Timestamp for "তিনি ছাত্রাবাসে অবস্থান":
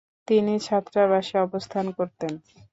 0.27-1.85